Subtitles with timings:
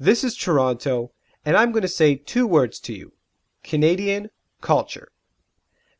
[0.00, 1.10] This is Toronto,
[1.44, 3.14] and I'm going to say two words to you
[3.64, 5.08] Canadian culture.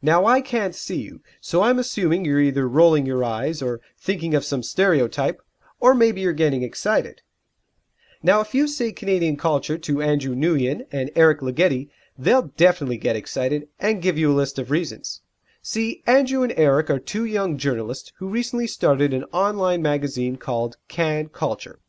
[0.01, 4.37] Now, I can't see you, so I'm assuming you're either rolling your eyes or thinking
[4.37, 5.43] of some stereotype,
[5.81, 7.23] or maybe you're getting excited.
[8.23, 13.17] Now, if you say Canadian culture to Andrew Nguyen and Eric Ligeti, they'll definitely get
[13.17, 15.23] excited and give you a list of reasons.
[15.61, 20.77] See, Andrew and Eric are two young journalists who recently started an online magazine called
[20.87, 21.81] Can Culture.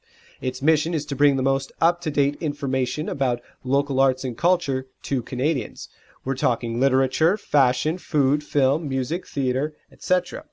[0.41, 4.37] Its mission is to bring the most up to date information about local arts and
[4.37, 5.89] culture to Canadians.
[6.23, 10.45] We're talking literature, fashion, food, film, music, theater, etc.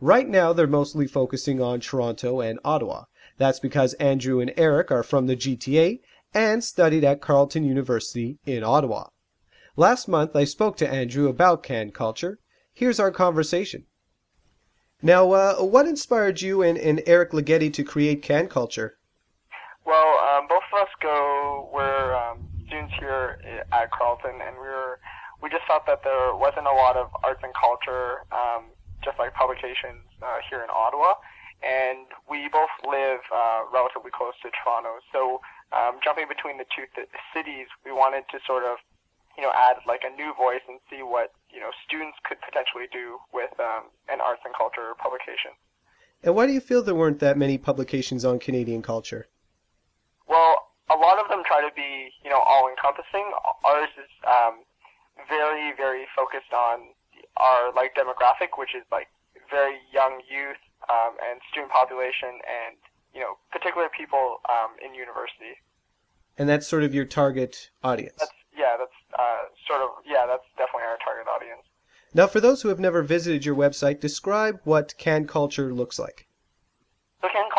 [0.00, 3.04] Right now, they're mostly focusing on Toronto and Ottawa.
[3.38, 6.00] That's because Andrew and Eric are from the GTA
[6.34, 9.08] and studied at Carleton University in Ottawa.
[9.76, 12.38] Last month, I spoke to Andrew about Can Culture.
[12.72, 13.84] Here's our conversation.
[15.02, 18.96] Now, uh, what inspired you and, and Eric Ligeti to create Can Culture?
[19.84, 21.68] Well, um, both of us go.
[21.74, 23.38] We're um, students here
[23.72, 24.98] at Carleton, and we were.
[25.42, 28.70] We just thought that there wasn't a lot of arts and culture, um,
[29.02, 31.18] just like publications uh, here in Ottawa,
[31.66, 35.02] and we both live uh, relatively close to Toronto.
[35.10, 35.42] So,
[35.74, 38.78] um, jumping between the two th- cities, we wanted to sort of,
[39.34, 42.86] you know, add like a new voice and see what you know students could potentially
[42.94, 45.58] do with um, an arts and culture publication.
[46.22, 49.26] And why do you feel there weren't that many publications on Canadian culture?
[50.28, 51.74] Well, a lot of them try to
[52.52, 53.32] know, all-encompassing.
[53.64, 54.60] Ours is um,
[55.28, 56.92] very, very focused on
[57.36, 59.08] our like demographic, which is like
[59.50, 62.76] very young youth um, and student population, and
[63.14, 65.56] you know, particular people um, in university.
[66.38, 68.16] And that's sort of your target audience.
[68.18, 71.62] That's yeah, that's uh, sort of yeah, that's definitely our target audience.
[72.14, 76.28] Now, for those who have never visited your website, describe what can culture looks like.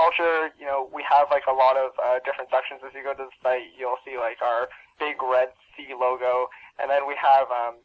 [0.03, 2.83] Culture, you know, we have like a lot of uh, different sections.
[2.83, 4.67] If you go to the site, you'll see like our
[4.99, 7.79] big red C logo, and then we have um,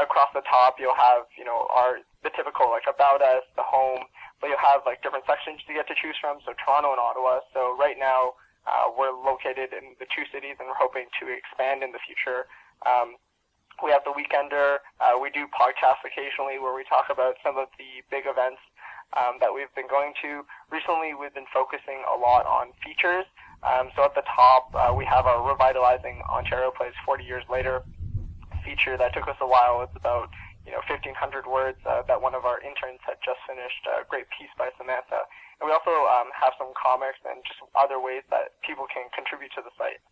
[0.00, 4.08] across the top, you'll have you know our the typical like about us, the home,
[4.40, 6.40] but you'll have like different sections you get to choose from.
[6.48, 7.44] So Toronto and Ottawa.
[7.52, 11.84] So right now uh, we're located in the two cities, and we're hoping to expand
[11.84, 12.48] in the future.
[12.88, 13.20] Um,
[13.84, 14.80] we have the Weekender.
[15.04, 18.64] Uh, we do podcasts occasionally where we talk about some of the big events
[19.14, 20.42] um, that we've been going to.
[20.70, 23.24] Recently, we've been focusing a lot on features.
[23.62, 27.82] Um, so at the top, uh, we have our Revitalizing Ontario Place 40 Years Later
[28.66, 29.86] feature that took us a while.
[29.86, 30.28] It's about
[30.66, 31.14] you know 1,500
[31.46, 33.86] words uh, that one of our interns had just finished.
[33.86, 35.22] A great piece by Samantha.
[35.60, 39.54] And we also um, have some comics and just other ways that people can contribute
[39.56, 40.02] to the site.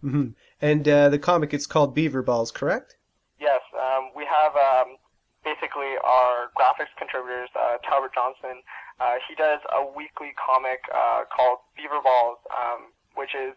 [0.00, 0.32] Mm-hmm.
[0.62, 2.96] And uh, the comic, it's called Beaver Balls, correct?
[3.40, 4.96] Yes, um, we have um,
[5.44, 8.64] basically our graphics contributors, uh, Talbert Johnson.
[8.98, 13.54] Uh, he does a weekly comic uh, called Beaver Balls, um, which is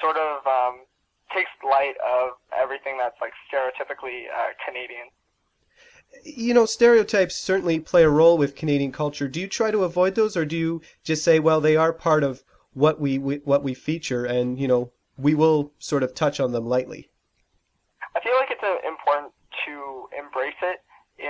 [0.00, 0.84] sort of um,
[1.34, 5.08] takes light of everything that's like stereotypically uh, Canadian.
[6.24, 9.28] You know, stereotypes certainly play a role with Canadian culture.
[9.28, 12.24] Do you try to avoid those, or do you just say, well, they are part
[12.24, 16.40] of what we, we what we feature, and you know, we will sort of touch
[16.40, 17.10] on them lightly?
[18.16, 19.32] I feel like it's uh, important
[19.66, 20.80] to embrace it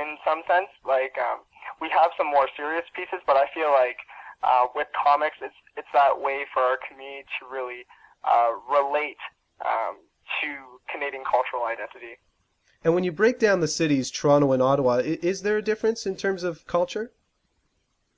[0.00, 0.72] in some sense.
[0.84, 1.44] Like um,
[1.80, 4.00] we have some more serious pieces, but I feel like
[4.42, 7.84] uh, with comics, it's it's that way for our community to really
[8.24, 9.20] uh, relate
[9.60, 10.00] um,
[10.40, 10.48] to
[10.88, 12.16] Canadian cultural identity.
[12.82, 16.16] And when you break down the cities, Toronto and Ottawa, is there a difference in
[16.16, 17.12] terms of culture?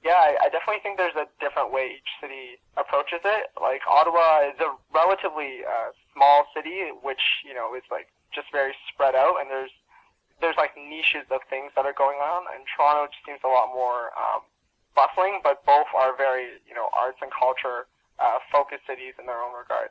[0.04, 3.50] Yeah, I, I definitely think there's a different way each city approaches it.
[3.60, 8.75] Like Ottawa is a relatively uh, small city, which you know is like just very
[8.91, 9.71] spread out, and there's
[10.42, 13.70] there's like niches of things that are going on, and Toronto just seems a lot
[13.72, 14.42] more um,
[14.98, 17.86] bustling, but both are very you know arts and culture
[18.19, 19.88] uh, focused cities in their own regard.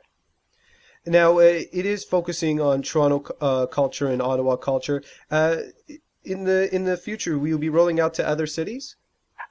[1.04, 5.02] Now uh, it is focusing on Toronto uh, culture and Ottawa culture.
[5.30, 5.72] Uh,
[6.22, 8.94] in the in the future, will you be rolling out to other cities?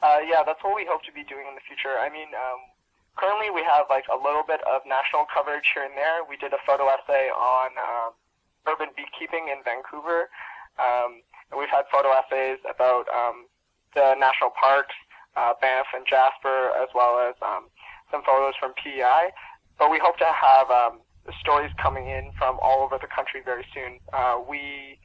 [0.01, 1.99] Uh, yeah, that's what we hope to be doing in the future.
[1.99, 2.61] I mean, um,
[3.17, 6.23] currently we have like a little bit of national coverage here and there.
[6.23, 8.11] We did a photo essay on um,
[8.65, 10.29] urban beekeeping in Vancouver.
[10.79, 13.47] Um, and we've had photo essays about um,
[13.95, 14.95] the national parks,
[15.35, 17.67] uh, Banff and Jasper, as well as um,
[18.11, 19.31] some photos from PEI.
[19.79, 21.01] But we hope to have um,
[21.39, 23.99] stories coming in from all over the country very soon.
[24.13, 24.99] Uh, we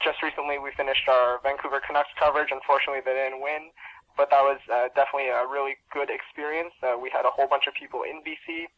[0.00, 2.48] just recently we finished our Vancouver Canucks coverage.
[2.50, 3.68] Unfortunately, they didn't win,
[4.16, 6.72] but that was uh, definitely a really good experience.
[6.80, 8.72] Uh, we had a whole bunch of people in BC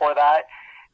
[0.00, 0.48] for that.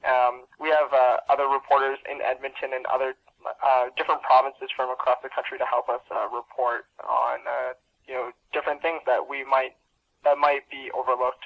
[0.04, 3.14] Um, we have uh, other reporters in Edmonton and other
[3.46, 7.72] uh, different provinces from across the country to help us uh, report on uh,
[8.06, 9.76] you know different things that we might
[10.24, 11.44] that might be overlooked.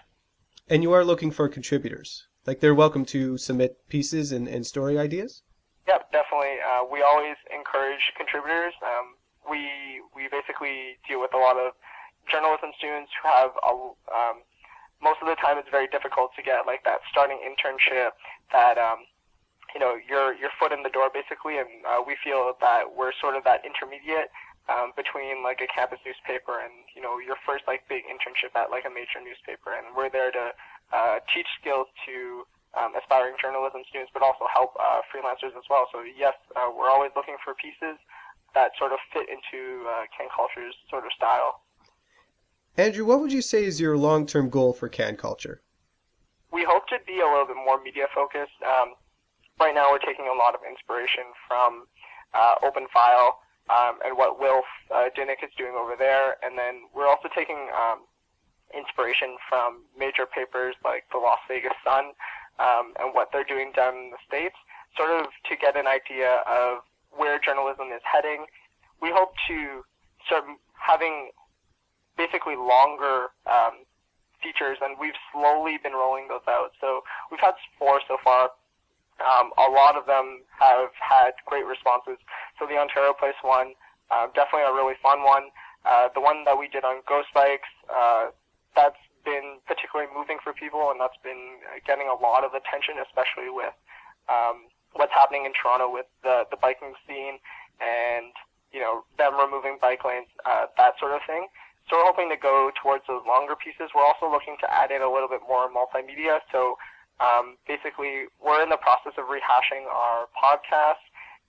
[0.69, 2.27] And you are looking for contributors.
[2.47, 5.43] Like they're welcome to submit pieces and, and story ideas?
[5.87, 6.57] Yep, definitely.
[6.65, 8.73] Uh, we always encourage contributors.
[8.81, 9.17] Um,
[9.49, 9.69] we
[10.15, 11.73] we basically deal with a lot of
[12.31, 13.73] journalism students who have a,
[14.15, 14.37] um,
[15.03, 18.15] most of the time it's very difficult to get like that starting internship
[18.53, 19.05] that um,
[19.75, 23.13] you know your your foot in the door basically, and uh, we feel that we're
[23.21, 24.31] sort of that intermediate
[24.69, 28.71] um, between like a campus newspaper and you know your first like big internship at
[28.71, 30.53] like a major newspaper, and we're there to
[30.93, 32.47] uh, teach skills to
[32.79, 35.87] um, aspiring journalism students, but also help uh, freelancers as well.
[35.91, 37.99] So yes, uh, we're always looking for pieces
[38.55, 41.63] that sort of fit into uh, Can Culture's sort of style.
[42.77, 45.63] Andrew, what would you say is your long-term goal for Can Culture?
[46.53, 48.59] We hope to be a little bit more media focused.
[48.67, 48.95] Um,
[49.61, 51.85] right now, we're taking a lot of inspiration from
[52.33, 56.89] uh, Open File um, and what Wilf uh, Dinnick is doing over there, and then
[56.97, 58.09] we're also taking um,
[58.75, 62.17] inspiration from major papers like the Las Vegas Sun
[62.59, 64.57] um, and what they're doing down in the states,
[64.97, 66.83] sort of to get an idea of
[67.13, 68.47] where journalism is heading.
[69.03, 69.85] We hope to
[70.27, 71.31] start having
[72.17, 73.85] basically longer um,
[74.43, 76.73] features, and we've slowly been rolling those out.
[76.81, 78.51] So we've had four so far.
[79.21, 82.17] Um, a lot of them have had great responses.
[82.59, 83.77] So the Ontario Place one,
[84.11, 85.53] uh, definitely a really fun one.
[85.85, 88.33] Uh, the one that we did on ghost bikes, uh,
[88.77, 93.49] that's been particularly moving for people, and that's been getting a lot of attention, especially
[93.53, 93.73] with
[94.29, 97.39] um, what's happening in Toronto with the the biking scene
[97.81, 98.33] and
[98.73, 101.49] you know them removing bike lanes, uh, that sort of thing.
[101.89, 103.91] So we're hoping to go towards those longer pieces.
[103.97, 106.39] We're also looking to add in a little bit more multimedia.
[106.53, 106.79] So
[107.21, 111.05] um, basically, we're in the process of rehashing our podcast,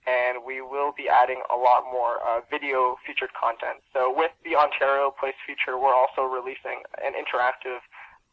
[0.05, 3.79] and we will be adding a lot more uh, video featured content.
[3.95, 7.79] So with the Ontario Place feature, we're also releasing an interactive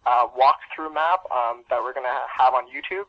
[0.07, 3.07] uh, walkthrough map um, that we're going to have on YouTube.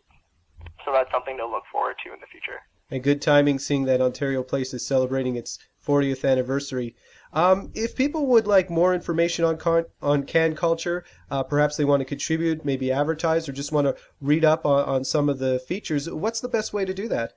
[0.86, 2.62] So that's something to look forward to in the future.
[2.92, 6.96] And good timing, seeing that Ontario Place is celebrating its 40th anniversary.
[7.32, 11.86] Um, if people would like more information on con- on can culture, uh, perhaps they
[11.86, 15.38] want to contribute, maybe advertise, or just want to read up on, on some of
[15.38, 17.34] the features, what's the best way to do that?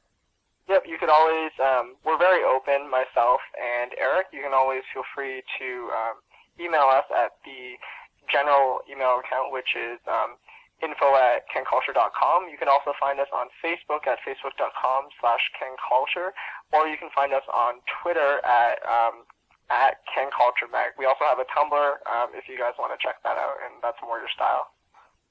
[0.69, 4.29] Yep, you could always, um, we're very open, myself and Eric.
[4.33, 6.17] You can always feel free to um,
[6.59, 7.77] email us at the
[8.31, 10.41] general email account, which is um,
[10.81, 12.49] info at canculture.com.
[12.49, 16.33] You can also find us on Facebook at facebook.com slash canculture,
[16.73, 19.29] or you can find us on Twitter at um,
[19.73, 20.93] at Can Culture Mag.
[20.99, 23.81] We also have a Tumblr um, if you guys want to check that out, and
[23.83, 24.69] that's more your style.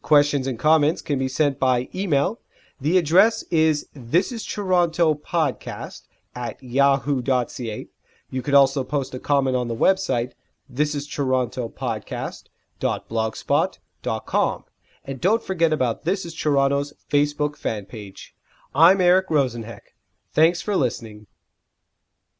[0.01, 2.41] Questions and comments can be sent by email.
[2.81, 6.01] The address is This is Toronto Podcast
[6.35, 7.87] at yahoo.ca.
[8.29, 10.33] You could also post a comment on the website,
[10.67, 12.49] This is Toronto Podcast
[12.79, 14.63] blogspot.com.
[15.03, 18.35] And don't forget about This is Toronto's Facebook fan page.
[18.75, 19.93] I'm Eric Rosenheck.
[20.33, 21.27] Thanks for listening.